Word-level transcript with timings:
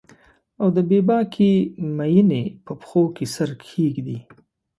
او 0.61 0.67
د 0.75 0.77
بې 0.89 0.99
باکې 1.09 1.51
میینې 1.97 2.43
په 2.65 2.73
پښو 2.79 3.03
کې 3.15 3.25
سر 3.33 3.49
کښیږدي 3.61 4.19